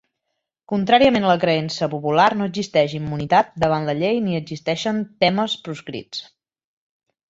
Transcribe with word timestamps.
Contràriament 0.71 1.27
a 1.27 1.29
la 1.31 1.35
creença 1.43 1.89
popular 1.91 2.27
no 2.41 2.49
existeix 2.53 2.97
immunitat 3.03 3.55
davant 3.67 3.89
la 3.91 3.99
llei 4.03 4.21
ni 4.27 4.43
existeixen 4.43 5.09
temes 5.27 5.59
proscrits. 5.69 6.29